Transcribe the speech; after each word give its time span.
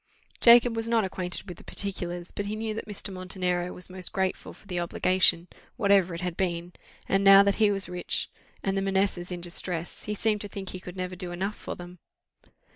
Jacob 0.39 0.75
was 0.75 0.89
not 0.89 1.03
acquainted 1.05 1.47
with 1.47 1.57
the 1.59 1.63
particulars, 1.63 2.31
but 2.31 2.47
he 2.47 2.55
knew 2.55 2.73
that 2.73 2.87
Mr. 2.87 3.13
Montenero 3.13 3.71
was 3.71 3.87
most 3.87 4.11
grateful 4.11 4.51
for 4.51 4.65
the 4.65 4.79
obligation, 4.79 5.47
whatever 5.77 6.15
it 6.15 6.21
had 6.21 6.35
been; 6.35 6.73
and 7.07 7.23
now 7.23 7.43
that 7.43 7.61
he 7.61 7.69
was 7.69 7.87
rich 7.87 8.27
and 8.63 8.75
the 8.75 8.81
Manessas 8.81 9.31
in 9.31 9.41
distress, 9.41 10.05
he 10.05 10.15
seemed 10.15 10.41
to 10.41 10.47
think 10.47 10.69
he 10.69 10.79
could 10.79 10.95
never 10.97 11.15
do 11.15 11.31
enough 11.31 11.55
for 11.55 11.75
them. 11.75 11.99